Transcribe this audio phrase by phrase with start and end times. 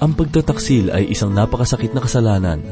[0.00, 2.64] Ang pagtataksil ay isang napakasakit na kasalanan.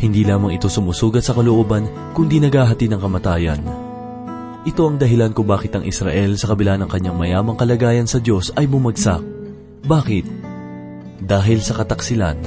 [0.00, 1.84] Hindi lamang ito sumusugat sa kalooban,
[2.16, 3.60] kundi naghahati ng kamatayan.
[4.64, 8.48] Ito ang dahilan kung bakit ang Israel sa kabila ng kanyang mayamang kalagayan sa Diyos
[8.56, 9.20] ay bumagsak.
[9.84, 10.24] Bakit?
[11.20, 12.40] Dahil sa kataksilan.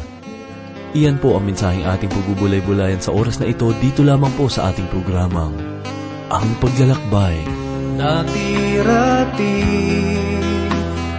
[0.98, 4.90] Iyan po ang mensaheng ating pagbubulay-bulayan sa oras na ito dito lamang po sa ating
[4.90, 5.54] programang
[6.34, 7.38] Ang Paglalakbay.
[8.02, 9.58] Dati-rati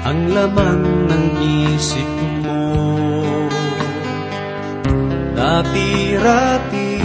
[0.02, 1.24] ang laman ng
[1.78, 2.39] isip mo
[5.40, 7.00] Dati-rati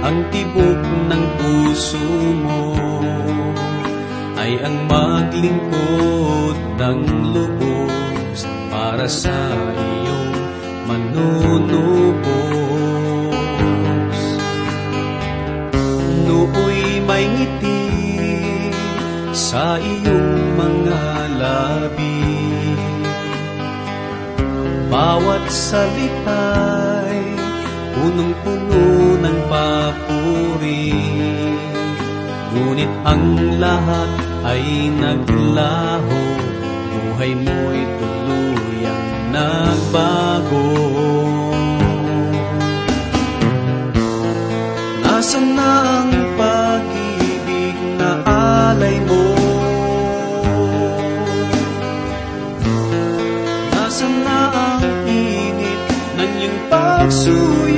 [0.00, 0.80] ang tibok
[1.12, 2.00] ng puso
[2.40, 2.72] mo
[4.40, 7.00] ay ang maglingkod ng
[7.36, 9.36] lubos para sa
[9.76, 10.32] iyong
[10.88, 12.24] manunubos.
[16.24, 17.84] Nooy may ngiti
[19.36, 21.04] sa iyong mga
[21.36, 22.59] labi.
[24.90, 27.22] Bawat salita'y
[27.94, 30.98] punong-puno ng papuri.
[32.50, 34.10] Ngunit ang lahat
[34.42, 36.22] ay naglaho,
[36.90, 40.74] buhay mo'y tuluyang nagbago.
[45.06, 49.19] Nasaan na ang pag-ibig na alay mo?
[57.10, 57.40] Pagsuyo?
[57.40, 57.69] Alam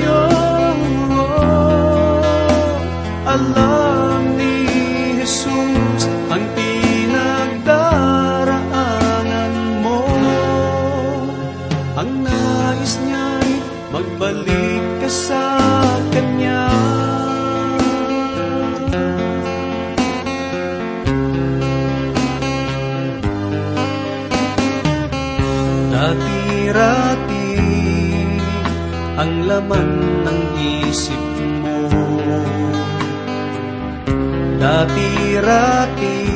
[35.53, 36.33] Dati-rati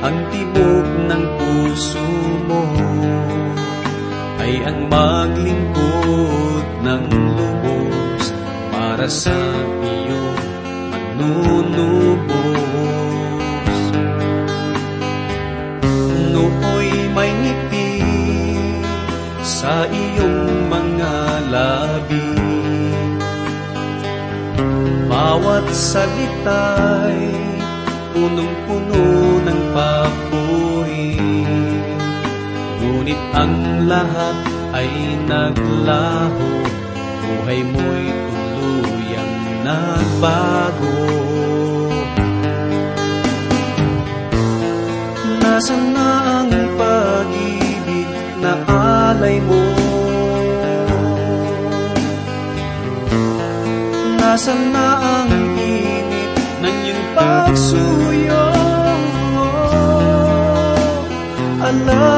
[0.00, 2.08] ang tibok ng puso
[2.48, 2.64] mo.
[4.40, 8.24] Ay ang maglingkod ng lubos
[8.72, 9.36] para sa
[33.88, 34.36] lahat
[34.76, 36.48] ay naglaho,
[37.24, 39.34] buhay mo'y tuluyang
[39.64, 41.00] nagbago.
[45.40, 46.10] Nasaan na
[46.44, 48.08] ang pag-ibig
[48.44, 49.64] na alay mo?
[54.20, 58.44] Nasaan na ang init ng iyong pagsuyo?
[61.58, 62.17] Alam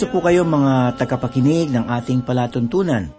[0.00, 3.12] Kamusta po kayo mga tagapakinig ng ating palatuntunan?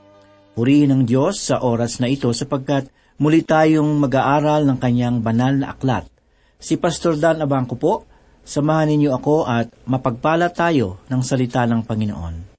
[0.57, 2.89] Purihin ng Diyos sa oras na ito sapagkat
[3.21, 6.09] muli tayong mag-aaral ng kanyang banal na aklat.
[6.57, 8.09] Si Pastor Dan Abangco po,
[8.41, 12.57] samahan ninyo ako at mapagpala tayo ng salita ng Panginoon.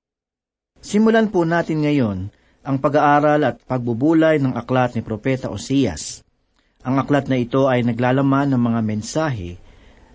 [0.78, 2.30] Simulan po natin ngayon
[2.62, 6.22] ang pag-aaral at pagbubulay ng aklat ni Propeta Osias.
[6.86, 9.58] Ang aklat na ito ay naglalaman ng mga mensahe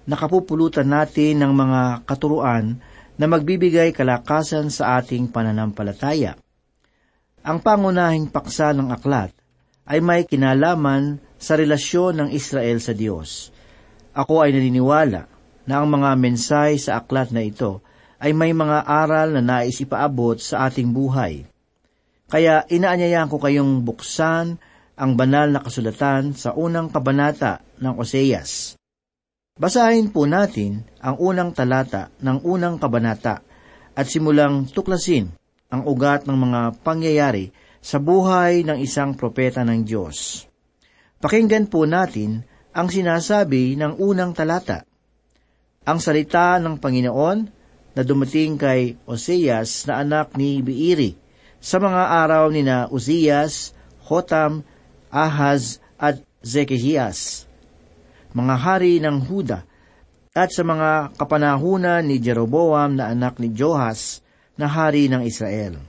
[0.08, 2.80] na kapupulutan natin ng mga katuruan
[3.18, 6.38] na magbibigay kalakasan sa ating pananampalataya.
[7.42, 9.34] Ang pangunahing paksa ng aklat
[9.90, 13.50] ay may kinalaman sa relasyon ng Israel sa Diyos.
[14.14, 15.26] Ako ay naniniwala
[15.66, 17.82] na ang mga mensahe sa aklat na ito
[18.18, 21.46] ay may mga aral na nais ipaabot sa ating buhay.
[22.28, 24.58] Kaya inaanyayahan ko kayong buksan
[24.98, 28.77] ang banal na kasulatan sa unang kabanata ng Oseas.
[29.58, 33.42] Basahin po natin ang unang talata ng unang kabanata
[33.98, 35.34] at simulang tuklasin
[35.74, 37.50] ang ugat ng mga pangyayari
[37.82, 40.46] sa buhay ng isang propeta ng Diyos.
[41.18, 44.86] Pakinggan po natin ang sinasabi ng unang talata.
[45.90, 47.40] Ang salita ng Panginoon
[47.98, 51.18] na dumating kay Oseas na anak ni Biiri
[51.58, 53.74] sa mga araw ni na Uzias,
[54.06, 54.62] Hotam,
[55.10, 57.47] Ahaz at Zekehiyas,
[58.34, 59.64] mga hari ng Huda,
[60.38, 64.22] at sa mga kapanahunan ni Jeroboam na anak ni Johas
[64.54, 65.82] na hari ng Israel.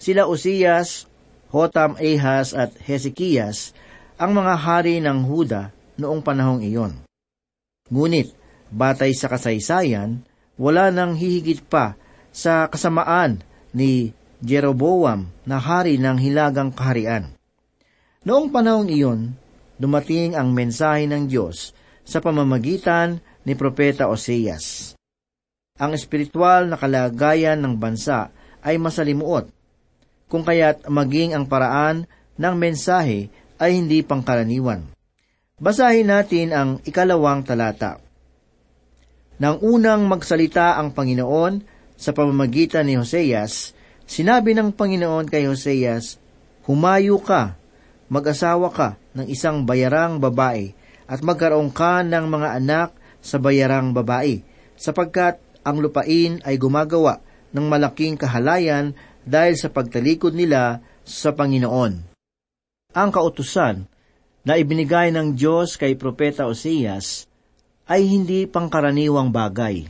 [0.00, 1.04] Sila Uzias,
[1.52, 3.76] Hotam, Ahaz at Hezekias
[4.16, 6.96] ang mga hari ng Huda noong panahong iyon.
[7.92, 8.32] Ngunit,
[8.72, 10.24] batay sa kasaysayan,
[10.56, 11.96] wala nang hihigit pa
[12.32, 13.40] sa kasamaan
[13.72, 17.34] ni Jeroboam na hari ng hilagang kaharian.
[18.22, 19.34] Noong panahong iyon,
[19.78, 21.72] dumating ang mensahe ng Diyos
[22.02, 24.94] sa pamamagitan ni Propeta Oseas.
[25.78, 28.34] Ang espiritual na kalagayan ng bansa
[28.66, 29.48] ay masalimuot
[30.28, 32.04] kung kaya't maging ang paraan
[32.36, 34.94] ng mensahe ay hindi pangkaraniwan.
[35.58, 37.98] Basahin natin ang ikalawang talata.
[39.42, 41.66] Nang unang magsalita ang Panginoon
[41.98, 43.74] sa pamamagitan ni Hoseas,
[44.06, 46.22] sinabi ng Panginoon kay Hoseas,
[46.62, 47.57] Humayo ka,
[48.08, 50.72] mag-asawa ka ng isang bayarang babae,
[51.08, 52.90] at magkaroon ka ng mga anak
[53.24, 54.44] sa bayarang babae,
[54.76, 57.20] sapagkat ang lupain ay gumagawa
[57.52, 58.92] ng malaking kahalayan
[59.24, 62.04] dahil sa pagtalikod nila sa Panginoon.
[62.96, 63.84] Ang kautusan
[64.44, 67.28] na ibinigay ng Diyos kay Propeta Oseas
[67.88, 69.88] ay hindi pangkaraniwang bagay,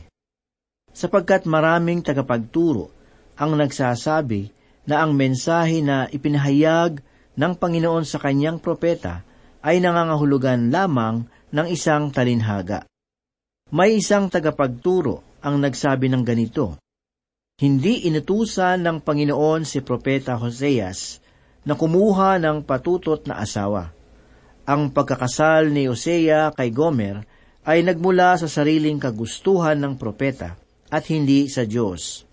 [0.91, 2.91] sapagkat maraming tagapagturo
[3.39, 4.51] ang nagsasabi
[4.83, 6.99] na ang mensahe na ipinahayag
[7.39, 9.23] ng Panginoon sa kanyang propeta
[9.63, 11.23] ay nangangahulugan lamang
[11.55, 12.83] ng isang talinhaga.
[13.71, 16.75] May isang tagapagturo ang nagsabi ng ganito,
[17.63, 21.23] hindi inutusan ng Panginoon si Propeta Hoseas
[21.63, 23.91] na kumuha ng patutot na asawa.
[24.63, 27.23] Ang pagkakasal ni Hosea kay Gomer
[27.67, 30.55] ay nagmula sa sariling kagustuhan ng propeta
[30.87, 32.23] at hindi sa Diyos.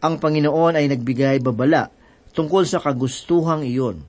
[0.00, 1.90] Ang Panginoon ay nagbigay babala
[2.30, 4.06] tungkol sa kagustuhang iyon.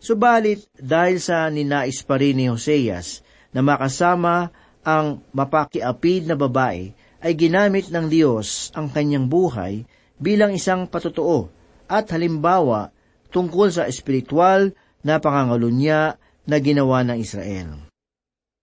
[0.00, 3.24] Subalit, dahil sa ninais pa rin ni Hoseas
[3.54, 4.52] na makasama
[4.84, 6.92] ang mapakiapid na babae,
[7.24, 9.88] ay ginamit ng Diyos ang kanyang buhay
[10.20, 11.48] bilang isang patotoo
[11.88, 12.92] at halimbawa
[13.32, 17.88] tungkol sa espiritual na pangangalunya na ginawa ng Israel.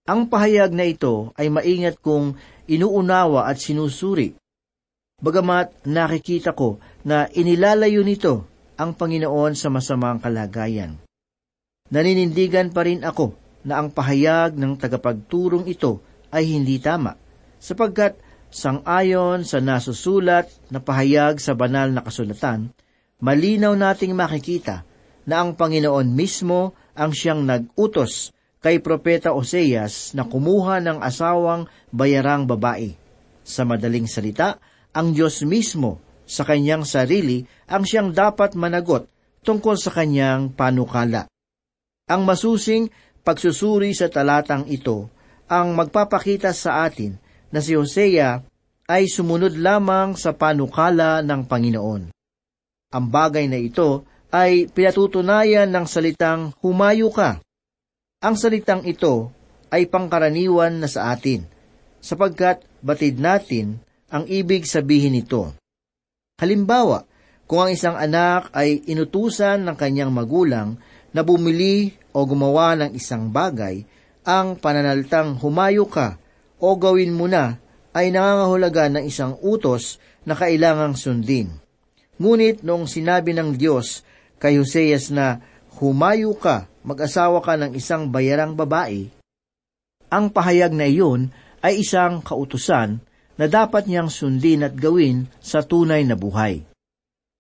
[0.06, 2.38] Ang pahayag na ito ay maingat kung
[2.70, 4.38] inuunawa at sinusuri.
[5.22, 8.46] Bagamat nakikita ko na inilalayo nito
[8.78, 10.98] ang Panginoon sa masamang kalagayan.
[11.92, 13.36] Naninindigan pa rin ako
[13.68, 16.00] na ang pahayag ng tagapagturong ito
[16.32, 17.20] ay hindi tama,
[17.60, 18.16] sapagkat
[18.52, 22.76] Sangayon sa nasusulat na pahayag sa banal na kasulatan,
[23.24, 24.84] malinaw nating makikita
[25.24, 32.44] na ang Panginoon mismo ang siyang nag-utos kay Propeta Oseas na kumuha ng asawang bayarang
[32.44, 32.92] babae.
[33.48, 34.60] Sa madaling salita,
[34.92, 39.08] ang Diyos mismo sa kanyang sarili ang siyang dapat managot
[39.48, 41.31] tungkol sa kanyang panukala.
[42.12, 42.92] Ang masusing
[43.24, 45.08] pagsusuri sa talatang ito
[45.48, 47.16] ang magpapakita sa atin
[47.56, 48.44] na si Hosea
[48.92, 52.12] ay sumunod lamang sa panukala ng Panginoon.
[52.92, 57.40] Ang bagay na ito ay pinatutunayan ng salitang humayo ka.
[58.20, 59.32] Ang salitang ito
[59.72, 61.48] ay pangkaraniwan na sa atin,
[62.04, 63.80] sapagkat batid natin
[64.12, 65.56] ang ibig sabihin nito.
[66.44, 67.08] Halimbawa,
[67.48, 70.76] kung ang isang anak ay inutusan ng kanyang magulang
[71.16, 73.84] na bumili o gumawa ng isang bagay,
[74.28, 76.22] ang pananalitang humayo ka
[76.62, 77.58] o gawin mo na
[77.92, 81.50] ay nangangahulaga ng isang utos na kailangang sundin.
[82.22, 84.06] Ngunit noong sinabi ng Diyos
[84.38, 85.42] kay Hoseas na
[85.82, 89.10] humayo ka, mag-asawa ka ng isang bayarang babae,
[90.12, 91.32] ang pahayag na iyon
[91.64, 93.00] ay isang kautusan
[93.40, 96.68] na dapat niyang sundin at gawin sa tunay na buhay.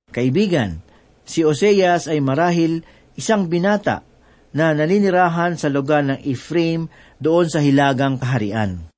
[0.07, 0.79] Kaibigan,
[1.27, 2.87] si Oseas ay marahil
[3.19, 4.07] isang binata
[4.51, 8.91] na naninirahan sa lugar ng Ephraim doon sa hilagang kaharian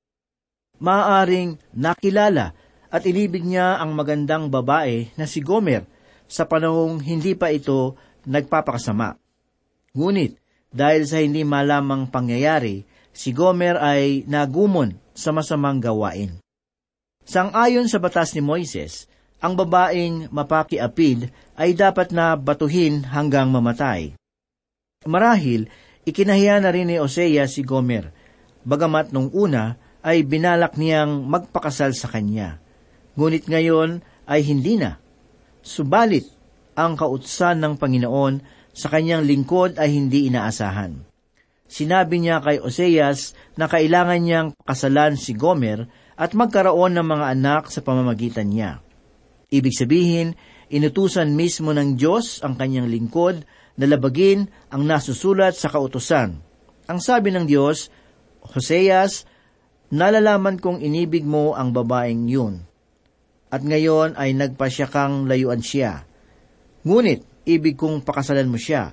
[0.84, 2.52] maaaring nakilala
[2.92, 5.88] at inibig niya ang magandang babae na si Gomer
[6.30, 9.18] sa panahong hindi pa ito nagpapakasama.
[9.96, 10.38] Ngunit,
[10.74, 12.82] dahil sa hindi malamang pangyayari,
[13.14, 16.38] si Gomer ay nagumon sa masamang gawain.
[17.24, 19.06] Sang-ayon sa batas ni Moises,
[19.38, 24.16] ang babaeng mapakiapid ay dapat na batuhin hanggang mamatay.
[25.04, 25.68] Marahil,
[26.08, 28.12] ikinahiya na rin ni Osea si Gomer,
[28.64, 32.60] bagamat nung una ay binalak niyang magpakasal sa kanya.
[33.16, 35.00] Ngunit ngayon ay hindi na.
[35.64, 36.28] Subalit,
[36.74, 38.42] ang kautsan ng Panginoon
[38.74, 41.06] sa kanyang lingkod ay hindi inaasahan.
[41.64, 47.62] Sinabi niya kay Oseas na kailangan niyang pakasalan si Gomer at magkaroon ng mga anak
[47.72, 48.84] sa pamamagitan niya.
[49.48, 50.36] Ibig sabihin,
[50.68, 56.38] inutusan mismo ng Diyos ang kanyang lingkod na labagin ang nasusulat sa kautusan.
[56.86, 57.90] Ang sabi ng Diyos,
[58.44, 59.24] Hoseas,
[59.90, 62.62] nalalaman kong inibig mo ang babaeng yun.
[63.48, 66.04] At ngayon ay nagpasya kang layuan siya.
[66.84, 68.92] Ngunit, ibig kong pakasalan mo siya.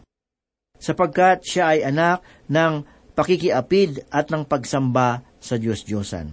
[0.78, 6.32] Sapagkat siya ay anak ng pakikiapid at ng pagsamba sa Diyos-Diyosan.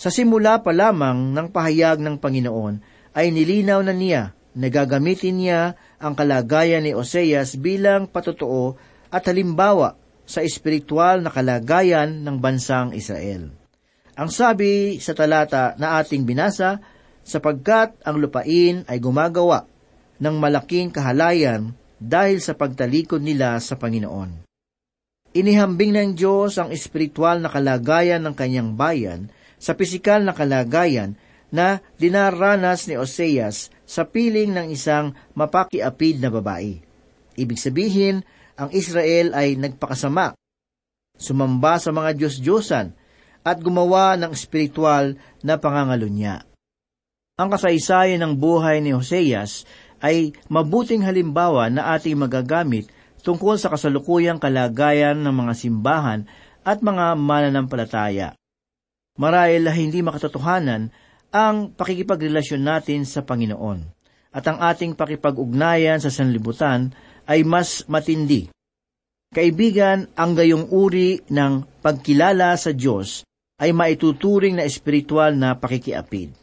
[0.00, 2.74] Sa simula pa lamang ng pahayag ng Panginoon
[3.12, 5.60] ay nilinaw na niya na gagamitin niya
[6.00, 8.74] ang kalagayan ni Oseas bilang patotoo
[9.12, 13.52] at halimbawa sa espiritual na kalagayan ng bansang Israel.
[14.16, 16.80] Ang sabi sa talata na ating binasa,
[17.20, 19.68] sapagkat ang lupain ay gumagawa
[20.18, 24.48] ng malaking kahalayan dahil sa pagtalikod nila sa Panginoon.
[25.30, 29.30] Inihambing ng Diyos ang espiritual na kalagayan ng kanyang bayan
[29.60, 31.14] sa pisikal na kalagayan
[31.54, 36.78] na dinaranas ni Oseas sa piling ng isang mapakiapid na babae.
[37.34, 38.22] Ibig sabihin,
[38.54, 40.38] ang Israel ay nagpakasama,
[41.18, 42.94] sumamba sa mga Diyos-Diyosan,
[43.42, 46.46] at gumawa ng espiritual na pangangalunya.
[47.40, 49.64] Ang kasaysayan ng buhay ni Hoseas
[49.98, 52.86] ay mabuting halimbawa na ating magagamit
[53.24, 56.20] tungkol sa kasalukuyang kalagayan ng mga simbahan
[56.62, 58.36] at mga mananampalataya.
[59.16, 60.92] Marahil hindi makatotohanan
[61.30, 63.86] ang pakikipagrelasyon natin sa Panginoon
[64.30, 66.94] at ang ating pakipag-ugnayan sa sanlibutan
[67.26, 68.50] ay mas matindi.
[69.30, 73.22] Kaibigan, ang gayong uri ng pagkilala sa Diyos
[73.62, 76.34] ay maituturing na espiritual na pakikiapid.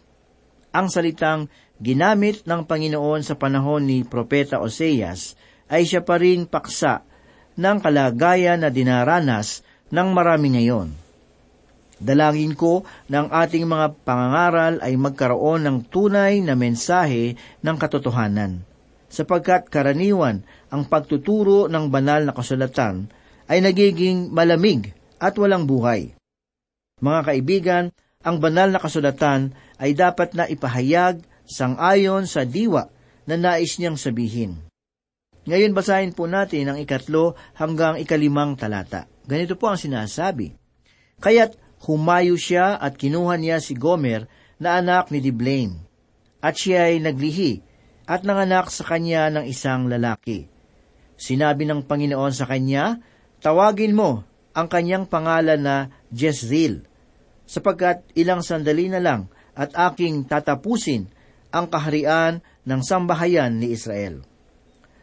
[0.71, 1.51] Ang salitang
[1.83, 5.35] ginamit ng Panginoon sa panahon ni Propeta Oseas
[5.67, 7.03] ay siya pa rin paksa
[7.59, 11.06] ng kalagayan na dinaranas ng marami ngayon.
[11.97, 17.33] Dalangin ko na ang ating mga pangangaral ay magkaroon ng tunay na mensahe
[17.65, 18.61] ng katotohanan,
[19.09, 23.09] sapagkat karaniwan ang pagtuturo ng banal na kasulatan
[23.49, 26.13] ay nagiging malamig at walang buhay.
[27.01, 27.85] Mga kaibigan,
[28.21, 32.89] ang banal na kasulatan ay dapat na ipahayag sangayon sa diwa
[33.25, 34.67] na nais niyang sabihin.
[35.47, 39.07] Ngayon basahin po natin ang ikatlo hanggang ikalimang talata.
[39.23, 40.51] Ganito po ang sinasabi.
[41.23, 44.25] Kaya't humayo siya at kinuha niya si Gomer
[44.57, 45.77] na anak ni Diblaim.
[46.41, 47.61] At siya ay naglihi
[48.07, 50.47] at nanganak sa kanya ng isang lalaki.
[51.17, 53.01] Sinabi ng Panginoon sa kanya,
[53.37, 54.25] Tawagin mo
[54.57, 56.81] ang kanyang pangalan na Jezreel,
[57.45, 61.09] sapagkat ilang sandali na lang at aking tatapusin
[61.53, 64.25] ang kaharian ng sambahayan ni Israel.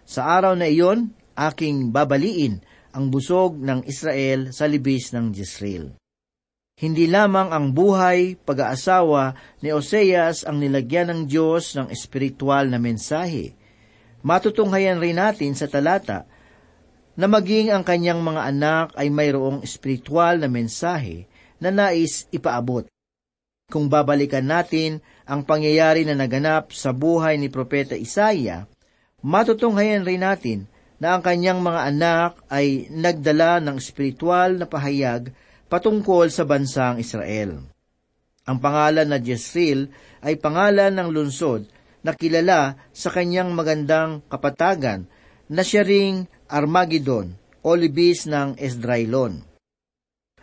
[0.02, 2.62] Sa araw na iyon, aking babaliin
[2.94, 5.94] ang busog ng Israel sa libis ng Jezreel.
[6.74, 13.54] Hindi lamang ang buhay, pag-aasawa ni Oseas ang nilagyan ng Diyos ng espiritual na mensahe.
[14.26, 16.26] Matutunghayan rin natin sa talata
[17.14, 21.30] na maging ang kanyang mga anak ay mayroong espiritual na mensahe
[21.62, 22.90] na nais ipaabot.
[23.70, 24.98] Kung babalikan natin
[25.30, 28.66] ang pangyayari na naganap sa buhay ni Propeta Isaiah,
[29.22, 30.66] matutunghayan rin natin
[30.98, 35.30] na ang kanyang mga anak ay nagdala ng espiritual na pahayag
[35.68, 37.60] patungkol sa bansang Israel.
[38.44, 39.88] Ang pangalan na Jezreel
[40.20, 41.64] ay pangalan ng lungsod
[42.04, 45.08] na kilala sa kanyang magandang kapatagan
[45.48, 47.32] na siya ring Armageddon
[47.64, 49.40] o libis ng Esdrailon.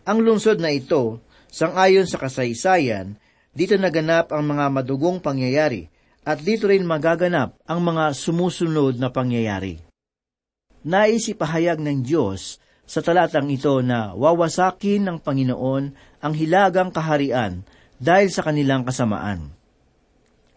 [0.01, 3.21] Ang lungsod na ito, sangayon sa kasaysayan,
[3.53, 5.85] dito naganap ang mga madugong pangyayari
[6.21, 9.81] at dito rin magaganap ang mga sumusunod na pangyayari.
[10.81, 12.60] Naisipahayag ng Diyos
[12.91, 15.83] sa talatang ito na wawasakin ng Panginoon
[16.19, 17.63] ang hilagang kaharian
[17.95, 19.55] dahil sa kanilang kasamaan.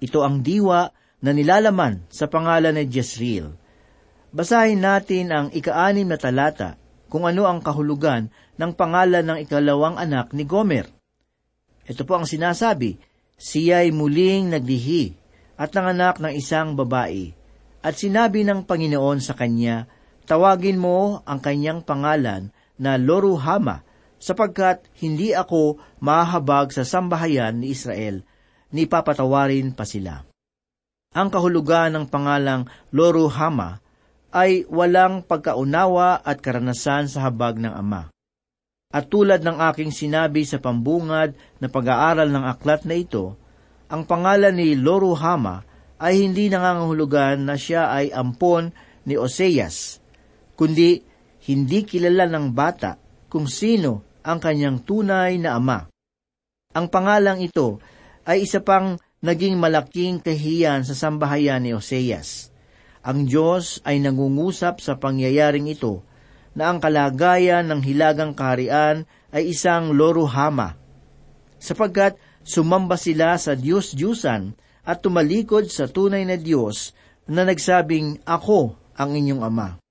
[0.03, 0.91] Ito ang diwa
[1.23, 3.55] na nilalaman sa pangalan ni Jezreel.
[4.35, 6.75] Basahin natin ang ikaanim na talata
[7.07, 10.91] kung ano ang kahulugan ng pangalan ng ikalawang anak ni Gomer.
[11.87, 12.99] Ito po ang sinasabi,
[13.39, 15.15] siya'y muling naglihi
[15.55, 17.31] at nanganak ng isang babae.
[17.79, 19.87] At sinabi ng Panginoon sa kanya,
[20.25, 22.49] Tawagin mo ang kanyang pangalan
[22.81, 23.85] na Loruhama,
[24.17, 28.25] sapagkat hindi ako mahabag sa sambahayan ni Israel,
[28.73, 30.25] ni papatawarin pa sila.
[31.15, 33.85] Ang kahulugan ng pangalang Loruhama
[34.35, 38.11] ay walang pagkaunawa at karanasan sa habag ng Ama.
[38.91, 43.39] At tulad ng aking sinabi sa pambungad na pag-aaral ng aklat na ito,
[43.93, 45.63] ang pangalan ni Loruhama
[46.01, 48.75] ay hindi nangangahulugan na siya ay ampon
[49.07, 50.03] ni Oseas,
[50.55, 51.03] kundi
[51.45, 52.97] hindi kilala ng bata
[53.29, 55.85] kung sino ang kanyang tunay na ama.
[56.75, 57.79] Ang pangalang ito
[58.25, 62.51] ay isa pang naging malaking kahiyan sa sambahayan ni Oseas.
[63.05, 66.01] Ang Diyos ay nangungusap sa pangyayaring ito
[66.57, 70.79] na ang kalagayan ng hilagang kaharian ay isang loruhama,
[71.59, 74.55] sapagkat sumamba sila sa Diyos-Diyusan
[74.87, 76.95] at tumalikod sa tunay na Diyos
[77.27, 79.84] na nagsabing, Ako ang inyong Ama.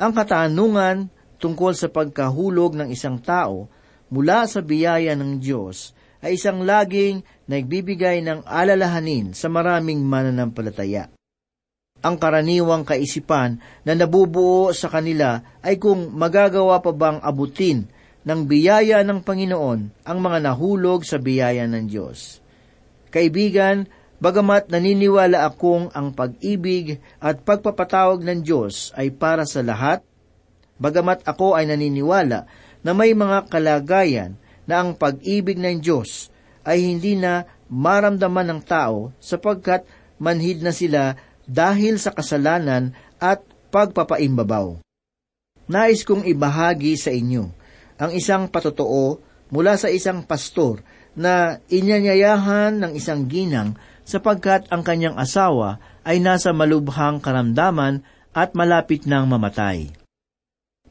[0.00, 3.68] Ang katanungan tungkol sa pagkahulog ng isang tao
[4.08, 11.10] mula sa biyaya ng Diyos ay isang laging nagbibigay ng alalahanin sa maraming mananampalataya.
[12.02, 17.86] Ang karaniwang kaisipan na nabubuo sa kanila ay kung magagawa pa bang abutin
[18.22, 22.42] ng biyaya ng Panginoon ang mga nahulog sa biyaya ng Diyos.
[23.10, 23.86] Kaibigan,
[24.22, 30.06] bagamat naniniwala akong ang pag-ibig at pagpapatawag ng Diyos ay para sa lahat,
[30.78, 32.46] bagamat ako ay naniniwala
[32.86, 36.30] na may mga kalagayan na ang pag-ibig ng Diyos
[36.62, 39.82] ay hindi na maramdaman ng tao sapagkat
[40.22, 43.42] manhid na sila dahil sa kasalanan at
[43.74, 44.78] pagpapaimbabaw.
[45.66, 47.50] Nais kong ibahagi sa inyo
[47.98, 49.18] ang isang patotoo
[49.50, 50.78] mula sa isang pastor
[51.18, 53.74] na inyanyayahan ng isang ginang
[54.12, 58.04] sapagkat ang kanyang asawa ay nasa malubhang karamdaman
[58.36, 59.88] at malapit ng mamatay.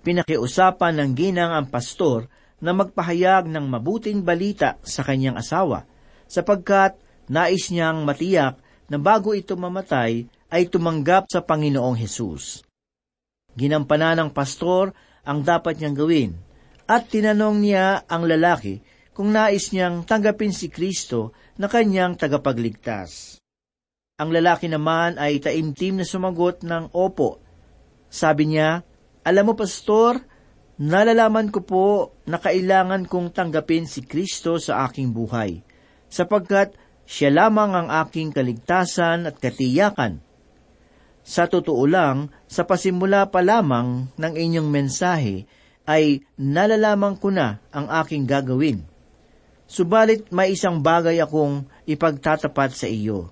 [0.02, 2.26] Pinakiusapan ng ginang ang pastor
[2.58, 5.86] na magpahayag ng mabuting balita sa kanyang asawa,
[6.26, 6.98] sapagkat
[7.30, 8.58] nais niyang matiyak
[8.90, 12.66] na bago ito mamatay ay tumanggap sa Panginoong Hesus.
[13.54, 16.32] Ginampanan ng pastor ang dapat niyang gawin,
[16.90, 23.40] at tinanong niya ang lalaki kung nais niyang tanggapin si Kristo na kanyang tagapagligtas.
[24.22, 27.42] Ang lalaki naman ay taimtim na sumagot ng opo.
[28.12, 28.86] Sabi niya,
[29.26, 30.22] Alam mo, pastor,
[30.82, 31.88] Nalalaman ko po
[32.26, 35.62] na kailangan kong tanggapin si Kristo sa aking buhay,
[36.10, 36.74] sapagkat
[37.06, 40.26] siya lamang ang aking kaligtasan at katiyakan.
[41.22, 45.46] Sa totoo lang, sa pasimula pa lamang ng inyong mensahe,
[45.86, 48.82] ay nalalaman ko na ang aking gagawin.
[49.72, 53.32] Subalit may isang bagay akong ipagtatapat sa iyo.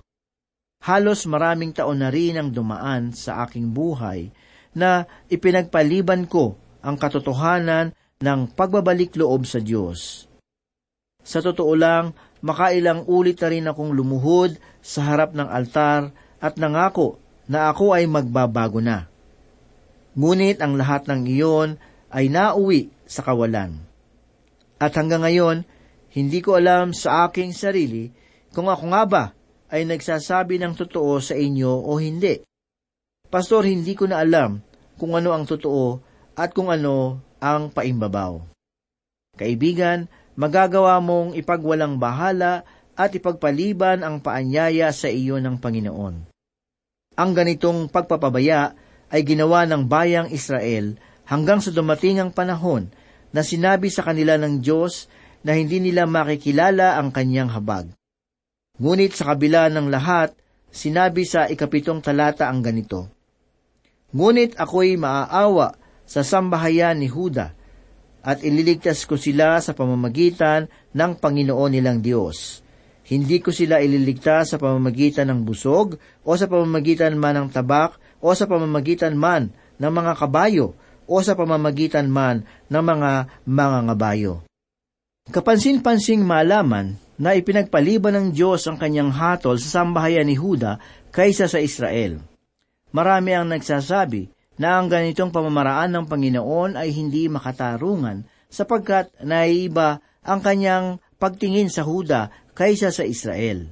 [0.80, 4.32] Halos maraming taon na rin ang dumaan sa aking buhay
[4.72, 7.92] na ipinagpaliban ko ang katotohanan
[8.24, 10.24] ng pagbabalik loob sa Diyos.
[11.20, 16.08] Sa totoo lang, makailang ulit na rin akong lumuhod sa harap ng altar
[16.40, 17.20] at nangako
[17.52, 19.12] na ako ay magbabago na.
[20.16, 21.76] Ngunit ang lahat ng iyon
[22.08, 23.84] ay nauwi sa kawalan.
[24.80, 25.68] At hanggang ngayon,
[26.10, 28.10] hindi ko alam sa aking sarili
[28.50, 29.24] kung ako nga ba
[29.70, 32.42] ay nagsasabi ng totoo sa inyo o hindi.
[33.30, 34.58] Pastor, hindi ko na alam
[34.98, 36.02] kung ano ang totoo
[36.34, 38.42] at kung ano ang paimbabaw.
[39.38, 42.66] Kaibigan, magagawa mong ipagwalang bahala
[42.98, 46.26] at ipagpaliban ang paanyaya sa iyo ng Panginoon.
[47.14, 48.74] Ang ganitong pagpapabaya
[49.14, 50.98] ay ginawa ng bayang Israel
[51.30, 52.90] hanggang sa dumating ang panahon
[53.30, 55.06] na sinabi sa kanila ng Diyos
[55.44, 57.88] na hindi nila makikilala ang kanyang habag.
[58.80, 60.32] Ngunit sa kabila ng lahat,
[60.72, 63.12] sinabi sa ikapitong talata ang ganito,
[64.10, 67.54] Ngunit ako'y maaawa sa sambahayan ni Huda,
[68.20, 72.60] at ililigtas ko sila sa pamamagitan ng Panginoon nilang Diyos.
[73.06, 78.34] Hindi ko sila ililigtas sa pamamagitan ng busog, o sa pamamagitan man ng tabak, o
[78.36, 80.76] sa pamamagitan man ng mga kabayo,
[81.08, 83.10] o sa pamamagitan man ng mga
[83.46, 84.49] mga ngabayo.
[85.30, 90.82] Kapansin-pansing malaman na ipinagpaliban ng Diyos ang kanyang hatol sa sambahayan ni Huda
[91.14, 92.18] kaysa sa Israel.
[92.90, 94.26] Marami ang nagsasabi
[94.58, 101.86] na ang ganitong pamamaraan ng Panginoon ay hindi makatarungan sapagkat naiiba ang kanyang pagtingin sa
[101.86, 103.70] Huda kaysa sa Israel.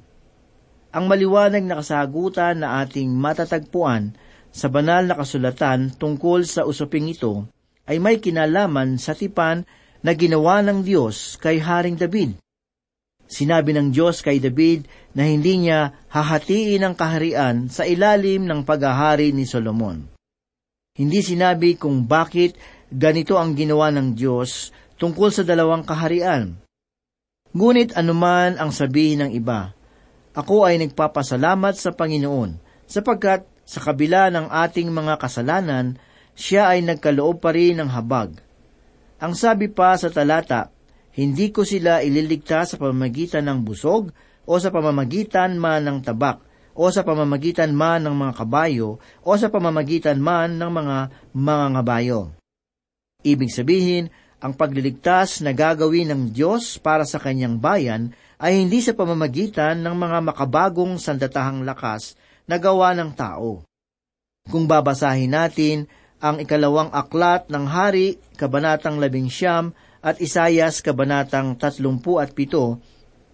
[0.94, 4.14] Ang maliwanag na kasagutan na ating matatagpuan
[4.54, 7.50] sa banal na kasulatan tungkol sa usaping ito
[7.90, 9.66] ay may kinalaman sa tipan
[10.02, 12.38] na ginawa ng Diyos kay Haring David.
[13.28, 19.36] Sinabi ng Diyos kay David na hindi niya hahatiin ang kaharian sa ilalim ng paghahari
[19.36, 20.00] ni Solomon.
[20.96, 22.56] Hindi sinabi kung bakit
[22.88, 26.56] ganito ang ginawa ng Diyos tungkol sa dalawang kaharian.
[27.52, 29.76] Ngunit anuman ang sabihin ng iba,
[30.32, 32.56] ako ay nagpapasalamat sa Panginoon
[32.88, 36.00] sapagkat sa kabila ng ating mga kasalanan,
[36.32, 38.47] siya ay nagkaloob pa rin ng habag.
[39.18, 40.70] Ang sabi pa sa talata,
[41.18, 44.14] hindi ko sila ililigtas sa pamamagitan ng busog
[44.46, 46.38] o sa pamamagitan man ng tabak,
[46.78, 50.96] o sa pamamagitan man ng mga kabayo o sa pamamagitan man ng mga
[51.34, 52.30] mga ngabayo.
[53.26, 58.94] Ibig sabihin, ang pagliligtas na gagawin ng Diyos para sa kanyang bayan ay hindi sa
[58.94, 62.14] pamamagitan ng mga makabagong sandatahang lakas
[62.46, 63.66] na gawa ng tao.
[64.46, 72.22] Kung babasahin natin ang ikalawang aklat ng Hari, Kabanatang Labing Siyam, at Isayas, Kabanatang Tatlumpu
[72.22, 72.78] at Pito,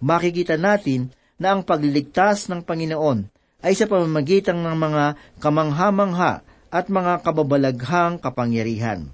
[0.01, 3.29] makikita natin na ang pagliligtas ng Panginoon
[3.65, 5.03] ay sa pamamagitan ng mga
[5.41, 9.09] kamangha-mangha at mga kababalaghang kapangyarihan.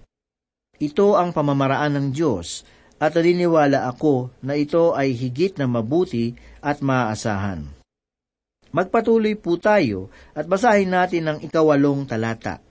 [0.82, 2.66] Ito ang pamamaraan ng Diyos
[2.98, 7.70] at naniniwala ako na ito ay higit na mabuti at maaasahan.
[8.72, 12.64] Magpatuloy po tayo at basahin natin ang ikawalong talata.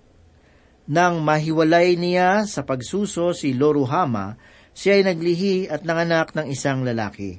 [0.91, 4.35] Nang mahiwalay niya sa pagsuso si Loruhama,
[4.75, 7.39] siya ay naglihi at nanganak ng isang lalaki.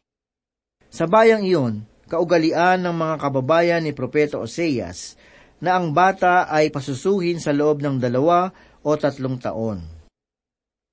[0.87, 5.19] Sa bayang iyon, kaugalian ng mga kababayan ni Propeta Oseas
[5.59, 8.55] na ang bata ay pasusuhin sa loob ng dalawa
[8.87, 9.83] o tatlong taon.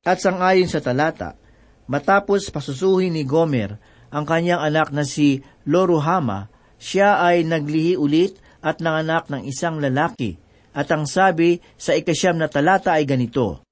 [0.02, 1.38] At sangayon sa talata,
[1.86, 3.78] matapos pasusuhin ni Gomer
[4.10, 10.38] ang kanyang anak na si Loruhama, siya ay naglihi ulit at nanganak ng isang lalaki,
[10.78, 13.66] at ang sabi sa ikasyam na talata ay ganito,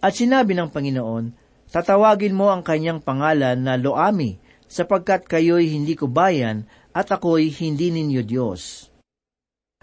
[0.00, 1.36] At sinabi ng Panginoon,
[1.70, 7.94] Tatawagin mo ang kanyang pangalan na Loami, sapagkat kayo'y hindi ko bayan at ako'y hindi
[7.94, 8.90] ninyo Diyos.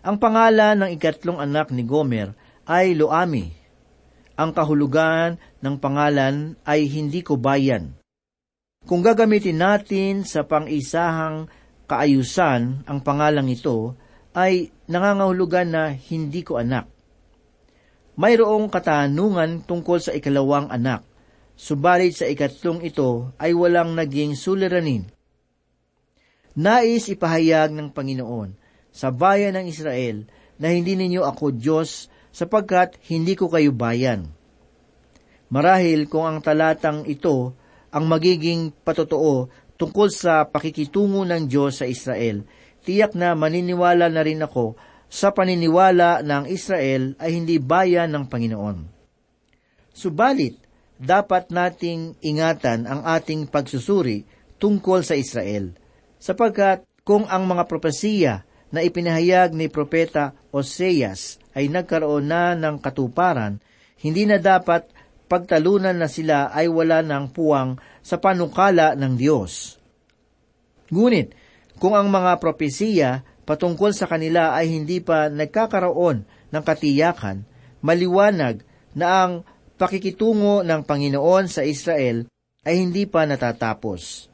[0.04, 2.36] Ang pangalan ng ikatlong anak ni Gomer
[2.68, 3.56] ay Loami,
[4.36, 7.96] ang kahulugan ng pangalan ay hindi ko bayan.
[8.84, 11.48] Kung gagamitin natin sa pang-isahang
[11.88, 13.96] kaayusan ang pangalang ito,
[14.38, 16.86] ay nangangahulugan na hindi ko anak.
[18.22, 21.02] Mayroong katanungan tungkol sa ikalawang anak,
[21.58, 25.10] subalit sa ikatlong ito ay walang naging suliranin.
[26.54, 28.54] Nais ipahayag ng Panginoon
[28.94, 30.26] sa bayan ng Israel
[30.58, 34.30] na hindi ninyo ako Diyos sapagkat hindi ko kayo bayan.
[35.54, 37.54] Marahil kung ang talatang ito
[37.94, 42.42] ang magiging patotoo tungkol sa pakikitungo ng Diyos sa Israel,
[42.88, 44.80] tiyak na maniniwala na rin ako
[45.12, 48.78] sa paniniwala ng Israel ay hindi bayan ng Panginoon.
[49.92, 50.56] Subalit,
[50.96, 54.24] dapat nating ingatan ang ating pagsusuri
[54.56, 55.76] tungkol sa Israel,
[56.18, 63.62] sapagkat kung ang mga propesiya na ipinahayag ni Propeta Oseas ay nagkaroon na ng katuparan,
[64.02, 64.90] hindi na dapat
[65.28, 69.78] pagtalunan na sila ay wala ng puwang sa panukala ng Diyos.
[70.92, 71.36] Ngunit,
[71.78, 77.46] kung ang mga propesiya patungkol sa kanila ay hindi pa nagkakaroon ng katiyakan,
[77.86, 78.66] maliwanag
[78.98, 79.34] na ang
[79.78, 82.26] pakikitungo ng Panginoon sa Israel
[82.66, 84.28] ay hindi pa natatapos.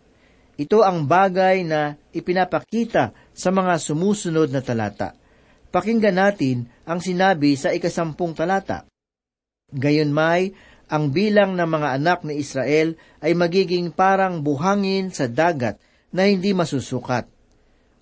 [0.55, 5.17] Ito ang bagay na ipinapakita sa mga sumusunod na talata.
[5.73, 8.85] Pakinggan natin ang sinabi sa ikasampung talata.
[9.73, 10.53] Gayon may,
[10.85, 12.93] ang bilang ng mga anak ni Israel
[13.25, 15.81] ay magiging parang buhangin sa dagat
[16.13, 17.32] na hindi masusukat.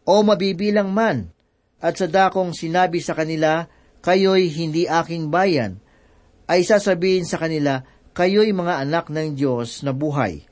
[0.08, 1.30] O mabibilang man,
[1.82, 3.70] at sa dakong sinabi sa kanila,
[4.02, 5.82] kayo'y hindi aking bayan,
[6.50, 7.86] ay sasabihin sa kanila,
[8.18, 10.46] kayo'y mga anak ng Diyos na buhay.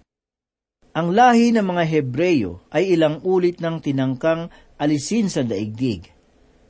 [0.93, 4.49] Ang lahi ng mga Hebreyo ay ilang ulit ng tinangkang
[4.81, 6.19] alisin sa daigdig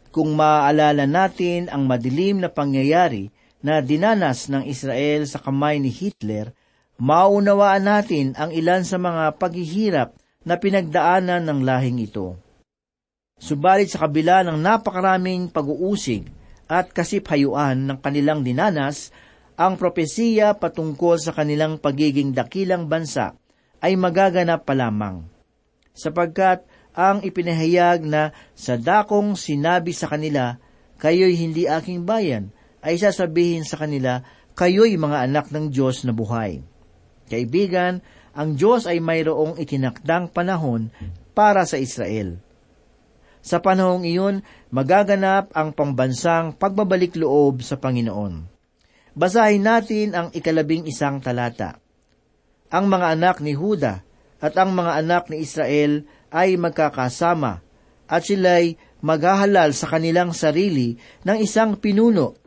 [0.09, 3.29] kung maaalala natin ang madilim na pangyayari
[3.61, 6.55] na dinanas ng Israel sa kamay ni Hitler,
[6.97, 12.39] maunawaan natin ang ilan sa mga paghihirap na pinagdaanan ng lahing ito.
[13.39, 16.27] Subalit sa kabila ng napakaraming pag-uusig
[16.67, 19.15] at kasiphayuan ng kanilang dinanas,
[19.55, 23.39] ang propesiya patungkol sa kanilang pagiging dakilang bansa
[23.79, 25.23] ay magaganap pa lamang.
[25.95, 30.59] Sapagkat ang ipinahayag na sa dakong sinabi sa kanila,
[30.99, 32.51] kayo'y hindi aking bayan,
[32.83, 34.23] ay sasabihin sa kanila,
[34.55, 36.59] kayo'y mga anak ng Diyos na buhay.
[37.31, 38.03] Kaibigan,
[38.35, 40.91] ang Diyos ay mayroong itinakdang panahon
[41.31, 42.39] para sa Israel.
[43.49, 48.45] Sa panahong iyon, magaganap ang pambansang pagbabalik loob sa Panginoon.
[49.17, 51.81] Basahin natin ang ikalabing isang talata.
[52.69, 54.05] Ang mga anak ni Huda
[54.37, 57.65] at ang mga anak ni Israel ay magkakasama
[58.05, 62.37] at sila'y maghahalal sa kanilang sarili ng isang pinuno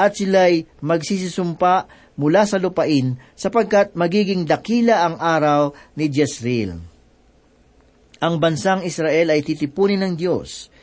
[0.00, 1.74] at sila'y magsisisumpa
[2.16, 6.80] mula sa lupain sapagkat magiging dakila ang araw ni Jezreel.
[8.18, 10.74] Ang bansang Israel ay titipunin ng Diyos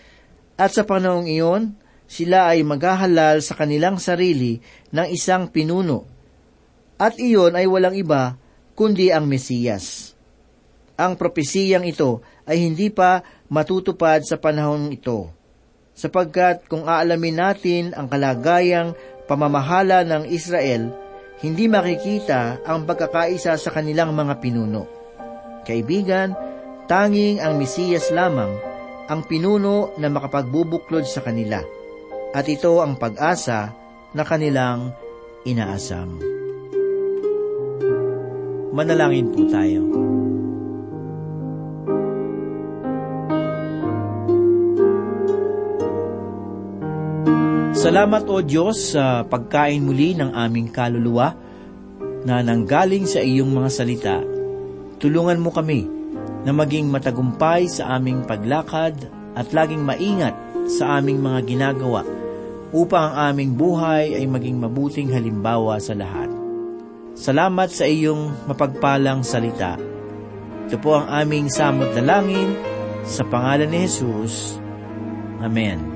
[0.55, 1.75] at sa panahong iyon,
[2.07, 4.63] sila ay maghahalal sa kanilang sarili
[4.95, 6.07] ng isang pinuno
[6.95, 8.39] at iyon ay walang iba
[8.71, 10.15] kundi ang Mesiyas.
[10.95, 13.19] Ang propesiyang ito ay hindi pa
[13.51, 15.27] matutupad sa panahon ito.
[15.91, 18.95] Sapagkat kung aalamin natin ang kalagayang
[19.27, 20.91] pamamahala ng Israel,
[21.43, 24.87] hindi makikita ang pagkakaisa sa kanilang mga pinuno.
[25.67, 26.31] Kaibigan,
[26.85, 31.61] tanging ang Mesiyas lamang ang pinuno na makapagbubuklod sa kanila.
[32.33, 33.71] At ito ang pag-asa
[34.11, 34.91] na kanilang
[35.45, 36.19] inaasam.
[38.75, 39.81] Manalangin po tayo.
[47.75, 51.37] Salamat o Diyos sa pagkain muli ng aming kaluluwa
[52.25, 54.17] na nanggaling sa iyong mga salita.
[54.97, 55.94] Tulungan mo kami
[56.45, 58.93] na maging matagumpay sa aming paglakad
[59.33, 60.37] at laging maingat
[60.69, 62.05] sa aming mga ginagawa
[62.69, 66.29] upang ang aming buhay ay maging mabuting halimbawa sa lahat.
[67.15, 69.79] Salamat sa iyong mapagpalang salita.
[70.67, 72.51] Ito po ang aming samot dalangin
[73.07, 74.59] sa pangalan ni Jesus.
[75.39, 75.94] Amen.